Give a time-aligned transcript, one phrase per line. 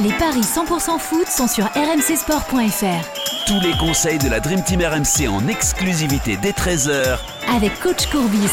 [0.00, 3.46] Les paris 100% foot sont sur rmcsport.fr.
[3.46, 7.18] Tous les conseils de la Dream Team RMC en exclusivité dès 13h
[7.54, 8.50] avec coach Courbis.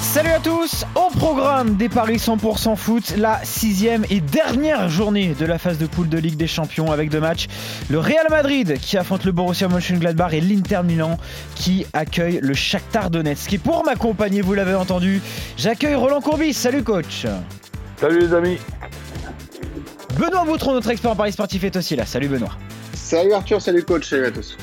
[0.00, 5.46] Salut à tous, au programme des Paris 100% foot, la sixième et dernière journée de
[5.46, 7.48] la phase de poule de Ligue des Champions avec deux matchs.
[7.90, 11.18] Le Real Madrid qui affronte le Borussia Mönchengladbach et l'Inter Milan
[11.56, 13.52] qui accueille le Shakhtar Donetsk.
[13.52, 15.20] Et pour m'accompagner, vous l'avez entendu,
[15.56, 16.54] j'accueille Roland Courbis.
[16.54, 17.26] Salut coach.
[18.00, 18.58] Salut les amis.
[20.20, 22.04] Benoît Boutron, notre expert en Paris sportif, est aussi là.
[22.04, 22.52] Salut Benoît.
[22.92, 24.54] Salut Arthur, salut coach, salut à tous.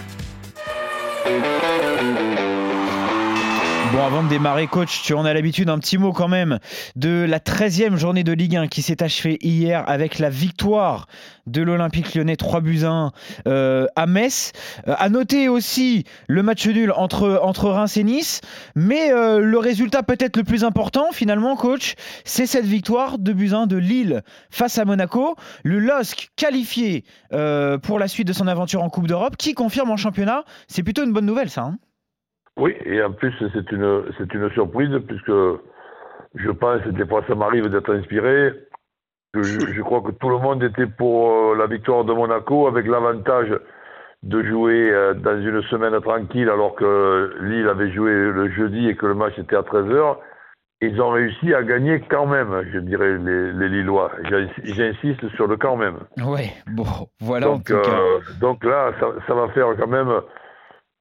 [3.93, 6.59] Bon, avant de démarrer, coach, tu en as l'habitude, un petit mot quand même
[6.97, 11.07] de la 13e journée de Ligue 1 qui s'est achevée hier avec la victoire
[11.45, 13.13] de l'Olympique lyonnais 3 buts 1
[13.47, 14.51] euh, à Metz.
[14.87, 18.41] Euh, à noter aussi le match nul entre, entre Reims et Nice.
[18.75, 23.53] Mais euh, le résultat peut-être le plus important, finalement, coach, c'est cette victoire de buts
[23.53, 25.35] 1 de Lille face à Monaco.
[25.63, 27.05] Le LOSC qualifié
[27.83, 30.43] pour la suite de son aventure en Coupe d'Europe, qui confirme en championnat.
[30.67, 31.61] C'est plutôt une bonne nouvelle, ça.
[31.61, 31.77] Hein
[32.57, 35.31] oui, et en plus, c'est une, c'est une surprise, puisque
[36.35, 38.51] je pense, des fois ça m'arrive d'être inspiré.
[39.33, 42.87] Je, je, crois que tout le monde était pour euh, la victoire de Monaco, avec
[42.87, 43.49] l'avantage
[44.23, 48.95] de jouer euh, dans une semaine tranquille, alors que Lille avait joué le jeudi et
[48.95, 50.17] que le match était à 13h.
[50.81, 54.11] Ils ont réussi à gagner quand même, je dirais, les, les Lillois.
[54.63, 55.97] J'insiste sur le quand même.
[56.23, 56.85] Oui, bon,
[57.19, 57.47] voilà.
[57.47, 60.21] Donc, euh, donc là, ça, ça va faire quand même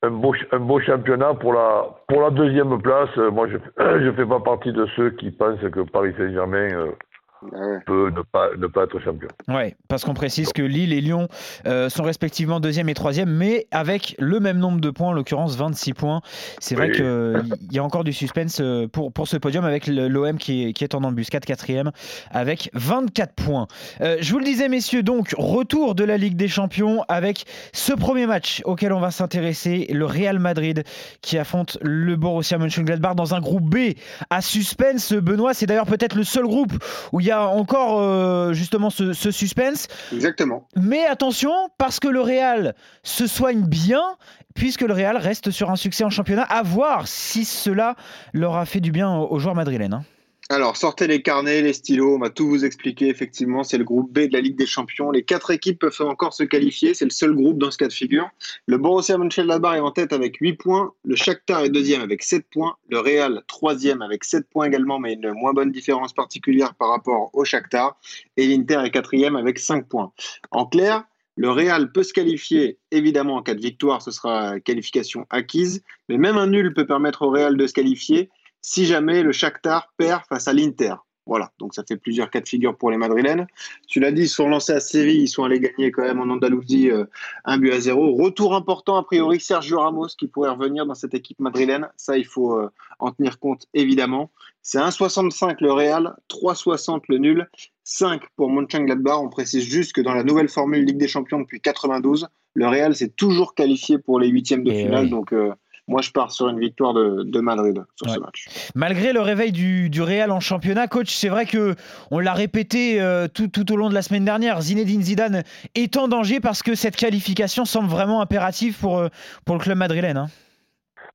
[0.06, 3.14] un beau, un beau championnat pour la, pour la deuxième place.
[3.16, 3.56] Moi, je
[4.06, 6.92] ne fais pas partie de ceux qui pensent que Paris Saint-Germain
[7.42, 9.28] ah peut ne pas, ne pas être champion.
[9.48, 11.28] Oui, parce qu'on précise que Lille et Lyon
[11.66, 15.56] euh, sont respectivement deuxième et troisième, mais avec le même nombre de points, en l'occurrence
[15.56, 16.20] 26 points.
[16.60, 20.38] C'est vrai qu'il y a encore du suspense euh, pour, pour ce podium avec l'OM
[20.38, 21.90] qui est, qui est en embuscade quatrième
[22.30, 23.66] avec 24 points.
[24.00, 27.92] Euh, je vous le disais, messieurs, donc retour de la Ligue des Champions avec ce
[27.92, 30.84] premier match auquel on va s'intéresser, le Real Madrid
[31.20, 33.94] qui affronte le Borussia Mönchengladbach dans un groupe B
[34.30, 35.12] à suspense.
[35.12, 36.72] Benoît, c'est d'ailleurs peut-être le seul groupe
[37.12, 39.88] où il y a encore euh, justement ce, suspense.
[40.12, 40.66] Exactement.
[40.76, 44.16] Mais attention, parce que le Real se soigne bien,
[44.54, 47.96] puisque le Real reste sur un succès en championnat, à voir si cela
[48.32, 49.94] leur a fait du bien aux joueurs madrilènes.
[49.94, 50.04] Hein.
[50.48, 53.08] Alors, sortez les carnets, les stylos, on va tout vous expliquer.
[53.08, 55.10] Effectivement, c'est le groupe B de la Ligue des Champions.
[55.10, 56.94] Les quatre équipes peuvent encore se qualifier.
[56.94, 58.30] C'est le seul groupe dans ce cas de figure.
[58.66, 60.92] Le Borussia Mönchengladbach est en tête avec 8 points.
[61.04, 62.76] Le Shakhtar est deuxième avec 7 points.
[62.88, 67.30] Le Real, troisième avec 7 points également, mais une moins bonne différence particulière par rapport
[67.32, 67.98] au Shakhtar.
[68.36, 70.12] Et l'Inter est quatrième avec 5 points.
[70.52, 71.02] En clair,
[71.34, 75.82] le Real peut se qualifier, évidemment, en cas de victoire, ce sera qualification acquise.
[76.08, 78.30] Mais même un nul peut permettre au Real de se qualifier
[78.66, 80.94] si jamais le Shakhtar perd face à l'Inter.
[81.24, 83.46] Voilà, donc ça fait plusieurs cas de figure pour les Madrilènes.
[83.86, 86.32] Tu l'as dit, ils sont lancés à Séville, ils sont allés gagner quand même en
[86.32, 87.04] Andalousie euh,
[87.44, 88.16] un but à zéro.
[88.16, 91.88] Retour important, a priori, Sergio Ramos qui pourrait revenir dans cette équipe madrilène.
[91.96, 92.68] Ça, il faut euh,
[92.98, 94.32] en tenir compte, évidemment.
[94.62, 97.48] C'est 1,65 le Real, 3,60 le nul,
[97.84, 99.20] 5 pour Mönchengladbach.
[99.20, 102.96] On précise juste que dans la nouvelle formule Ligue des Champions depuis 92, le Real
[102.96, 105.08] s'est toujours qualifié pour les huitièmes de finale.
[105.08, 105.52] Donc, euh,
[105.88, 108.48] moi, je pars sur une victoire de, Madrid sur ce match.
[108.74, 111.74] Malgré le réveil du, Real en championnat, coach, c'est vrai que
[112.10, 114.60] on l'a répété euh, tout, tout, au long de la semaine dernière.
[114.60, 115.42] Zinedine Zidane
[115.74, 119.08] est en danger parce que cette qualification semble vraiment impérative pour, euh,
[119.44, 120.16] pour le club madrilène.
[120.16, 120.26] Hein.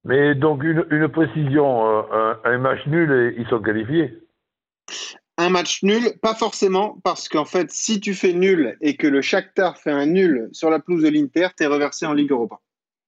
[0.04, 4.18] Mais donc, une, une précision euh, un, match nul et ils sont qualifiés
[5.38, 9.22] un match nul, pas forcément, parce qu'en fait, si tu fais nul et que le
[9.22, 12.60] Shakhtar fait un nul sur la pelouse de l'Inter, tu es reversé en Ligue Europa.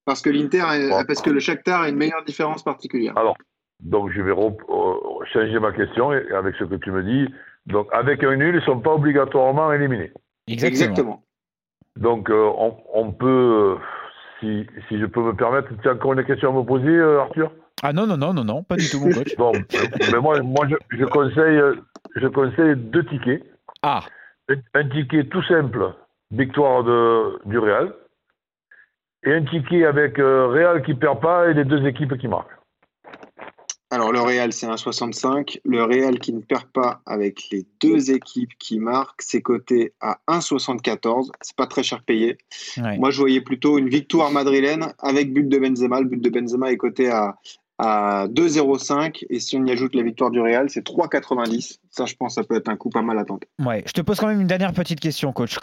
[0.06, 0.64] Parce que l'Inter,
[1.08, 3.14] parce que le Shakhtar a une meilleure différence particulière.
[3.18, 3.38] Alors,
[3.80, 4.94] donc je vais euh,
[5.31, 7.34] changer ma question avec ce que tu me dis.
[7.66, 10.12] Donc, avec un nul, ils ne sont pas obligatoirement éliminés.
[10.47, 11.24] Exactement.
[11.96, 12.52] Donc, euh,
[12.94, 13.78] on, peut,
[14.40, 17.22] si, si, je peux me permettre, tu as encore une question à me poser, euh,
[17.22, 17.52] Arthur?
[17.81, 19.36] Ah non, non, non, non, non, pas du tout, mon coach.
[19.38, 19.52] bon,
[20.12, 21.62] mais moi, moi je, conseille,
[22.16, 23.44] je conseille deux tickets.
[23.81, 24.02] Ah.
[24.50, 25.94] Un, un ticket tout simple,
[26.31, 27.94] victoire de, du Real
[29.25, 32.52] et un ticket avec euh, Real qui perd pas et les deux équipes qui marquent.
[33.94, 35.60] Alors le Real c'est 1,65.
[35.66, 40.18] Le Real qui ne perd pas avec les deux équipes qui marquent, c'est coté à
[40.28, 41.30] 1,74.
[41.42, 42.40] C'est pas très cher payé.
[42.98, 46.00] Moi je voyais plutôt une victoire madrilène avec but de Benzema.
[46.02, 47.36] Le but de Benzema est coté à
[47.80, 51.80] à 2,05 et si on y ajoute la victoire du Real, c'est 3,90.
[51.90, 53.48] Ça, je pense, ça peut être un coup pas mal à tenter.
[53.64, 55.58] Ouais, je te pose quand même une dernière petite question, coach.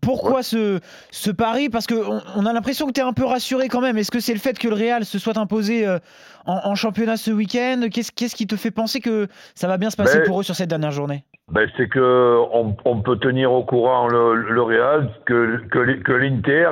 [0.00, 0.80] pourquoi ce,
[1.10, 1.68] ce pari?
[1.68, 3.96] Parce qu'on on a l'impression que tu es un peu rassuré quand même.
[3.96, 5.98] Est-ce que c'est le fait que le Real se soit imposé euh,
[6.46, 7.82] en, championnat ce week-end?
[7.90, 10.70] Qu'est-ce qui te fait penser que ça va bien se passer pour eux sur cette
[10.70, 11.24] dernière journée?
[11.50, 16.12] ben, c'est que on, on, peut tenir au courant le, le Real que, que, que
[16.12, 16.68] l'Inter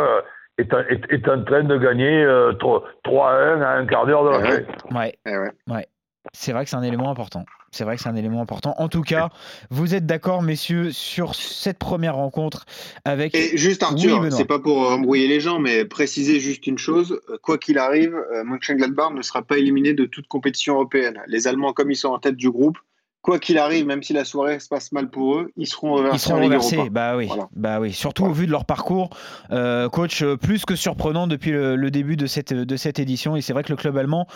[0.59, 4.41] est, est, est, en train de gagner euh, 3-1 à un quart d'heure de la
[4.41, 4.63] fin.
[4.95, 5.19] Ouais.
[5.27, 5.51] ouais.
[5.69, 5.87] ouais.
[6.33, 7.45] C'est vrai que c'est un élément important.
[7.73, 8.75] C'est vrai que c'est un élément important.
[8.79, 9.31] En tout cas,
[9.71, 12.67] vous êtes d'accord, messieurs, sur cette première rencontre
[13.05, 13.35] avec.
[13.35, 17.59] Et juste Arthur, c'est pas pour embrouiller les gens, mais préciser juste une chose quoi
[17.59, 21.23] qu'il arrive, euh, Mönchengladbach ne sera pas éliminé de toute compétition européenne.
[21.27, 22.79] Les Allemands, comme ils sont en tête du groupe,
[23.23, 26.17] quoi qu'il arrive, même si la soirée se passe mal pour eux, ils seront reversés.
[26.17, 27.93] Ils seront reversés, bah oui, bah oui.
[27.93, 29.11] Surtout au vu de leur parcours,
[29.53, 33.37] euh, coach euh, plus que surprenant depuis le, début de cette de cette édition.
[33.37, 34.27] Et c'est vrai que le club allemand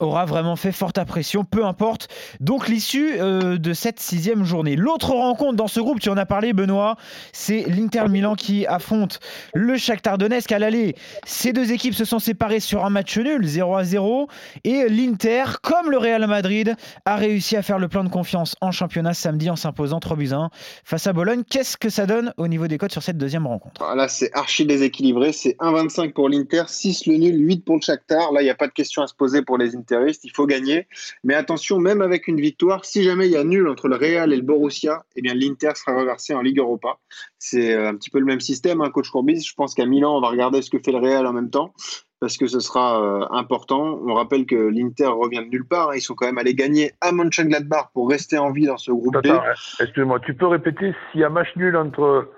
[0.00, 2.08] aura vraiment fait forte impression, peu importe.
[2.40, 4.74] Donc l'issue euh, de cette sixième journée.
[4.74, 6.96] L'autre rencontre dans ce groupe, tu en as parlé, Benoît,
[7.32, 9.20] c'est l'Inter Milan qui affronte
[9.54, 10.96] le Shakhtar Donetsk à l'aller.
[11.24, 14.26] Ces deux équipes se sont séparées sur un match nul, 0 à 0,
[14.64, 16.74] et l'Inter, comme le Real Madrid,
[17.04, 20.32] a réussi à faire le plein de confiance en championnat samedi en s'imposant 3 buts
[20.32, 20.50] 1
[20.84, 21.42] face à Bologne.
[21.48, 23.82] Qu'est-ce que ça donne au niveau des codes sur cette deuxième rencontre?
[23.82, 25.32] Ah, Là, c'est archi déséquilibré.
[25.32, 28.32] C'est 1,25 pour l'Inter, 6 le nul, 8 pour le Shakhtar.
[28.32, 30.24] Là, il n'y a pas de question à se poser pour les Interistes.
[30.24, 30.86] Il faut gagner.
[31.24, 34.32] Mais attention, même avec une victoire, si jamais il y a nul entre le Real
[34.32, 36.98] et le Borussia, eh bien l'Inter sera reversé en Ligue Europa.
[37.38, 39.42] C'est euh, un petit peu le même système, hein, coach Courbis.
[39.42, 41.72] Je pense qu'à Milan, on va regarder ce que fait le Real en même temps
[42.22, 43.98] parce que ce sera euh, important.
[44.06, 45.90] On rappelle que l'Inter revient de nulle part.
[45.90, 45.96] Hein.
[45.96, 49.16] Ils sont quand même allés gagner à Mönchengladbach pour rester en vie dans ce groupe
[49.16, 49.80] Attends, B.
[49.80, 52.30] Excuse-moi, tu peux répéter s'il y a match nul entre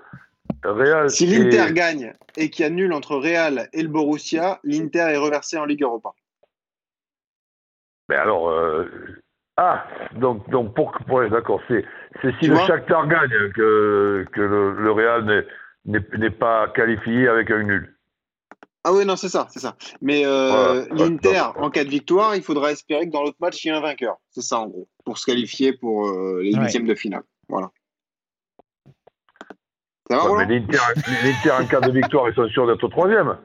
[0.63, 5.11] Real Si l'Inter gagne et qu'il y a nul entre Real et le Borussia, l'Inter
[5.11, 6.13] est reversé en Ligue Europa.
[8.09, 8.89] Mais alors, euh,
[9.57, 9.85] ah,
[10.15, 11.85] donc, donc pour, pour d'accord, c'est,
[12.39, 15.45] si le Shakhtar gagne que, que le, le Real
[15.85, 17.94] n'est pas qualifié avec un nul.
[18.87, 19.75] Ah oui, non, c'est ça, c'est ça.
[19.99, 23.69] Mais euh, l'Inter, en cas de victoire, il faudra espérer que dans l'autre match, il
[23.69, 24.17] y ait un vainqueur.
[24.29, 27.23] C'est ça, en gros, pour se qualifier pour euh, les huitièmes de finale.
[27.49, 27.71] Voilà.
[30.07, 33.39] Ça va, mais l'Inter, en cas de victoire, ils sont sûrs d'être troisième.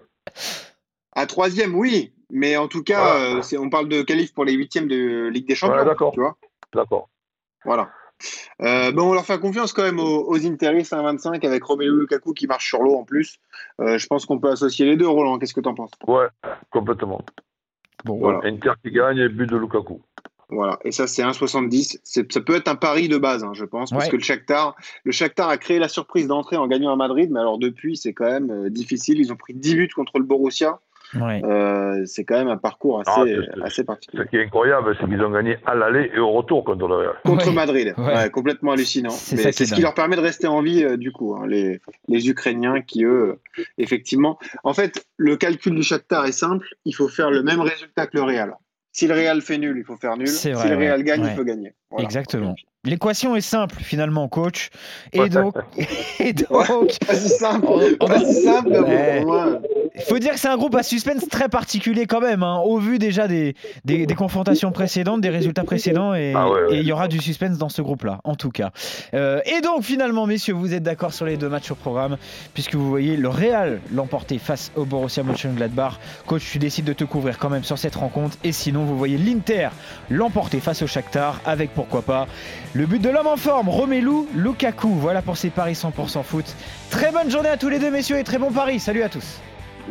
[1.12, 2.12] À troisième, oui.
[2.30, 5.54] Mais en tout cas, euh, on parle de qualif pour les huitièmes de Ligue des
[5.54, 5.86] Champions.
[5.86, 6.14] d'accord.
[6.74, 7.08] D'accord.
[7.64, 7.90] Voilà.
[8.62, 12.34] Euh, bon, on leur fait confiance quand même aux, aux Interis 1,25 avec Romelu Lukaku
[12.34, 13.38] qui marche sur l'eau en plus.
[13.80, 15.38] Euh, je pense qu'on peut associer les deux, Roland.
[15.38, 15.92] Qu'est-ce que tu en penses?
[16.06, 16.26] Ouais,
[16.70, 17.22] complètement.
[18.04, 18.40] Bon, voilà.
[18.44, 20.00] Inter qui gagne et but de Lukaku.
[20.50, 22.00] Voilà, et ça c'est 1,70.
[22.02, 24.74] Ça peut être un pari de base, hein, je pense, parce que le Shakhtar,
[25.04, 28.12] le Shakhtar a créé la surprise d'entrée en gagnant à Madrid, mais alors depuis c'est
[28.12, 29.20] quand même euh, difficile.
[29.20, 30.80] Ils ont pris 10 buts contre le Borussia.
[31.16, 34.22] Euh, c'est quand même un parcours ah, assez, assez particulier.
[34.24, 36.94] Ce qui est incroyable, c'est qu'ils ont gagné à l'aller et au retour contre le
[36.94, 37.14] Real.
[37.24, 37.94] Contre Madrid,
[38.32, 39.10] complètement hallucinant.
[39.10, 42.28] C'est ce qui leur permet de rester en vie, euh, du coup, hein, les, les,
[42.28, 43.40] Ukrainiens qui, eux,
[43.78, 44.38] effectivement.
[44.64, 48.16] En fait, le calcul du Shakhtar est simple il faut faire le même résultat que
[48.16, 48.54] le Real.
[48.92, 50.28] Si le Real fait nul, il faut faire nul.
[50.28, 51.74] si le Real gagne, il faut gagner.
[51.98, 52.54] Exactement.
[52.84, 54.70] L'équation est simple finalement, coach.
[55.12, 55.54] Et donc,
[56.18, 56.48] et donc,
[57.06, 57.66] pas si simple.
[57.98, 58.86] pas si simple.
[59.96, 62.78] Il faut dire que c'est un groupe à suspense très particulier quand même, hein, au
[62.78, 63.54] vu déjà des,
[63.84, 67.82] des, confrontations précédentes, des résultats précédents, et ah il y aura du suspense dans ce
[67.82, 68.70] groupe-là, en tout cas.
[69.12, 72.16] Euh, et donc finalement, messieurs, vous êtes d'accord sur les deux matchs au programme,
[72.54, 75.98] puisque vous voyez le Real l'emporter face au Borussia Mönchengladbach.
[76.26, 79.18] Coach, tu décides de te couvrir quand même sur cette rencontre, et sinon, vous voyez
[79.18, 79.68] l'Inter
[80.08, 82.26] l'emporter face au Shakhtar, avec pourquoi pas
[82.74, 84.90] le but de l'homme en forme, Romelu Lukaku.
[84.96, 86.44] Voilà pour ces paris 100% foot.
[86.90, 88.78] Très bonne journée à tous les deux, messieurs, et très bon pari.
[88.78, 89.40] Salut à tous.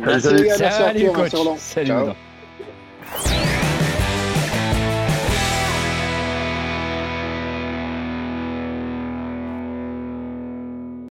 [0.04, 1.32] Salut, salut, salut, coach.
[1.58, 1.92] Salut.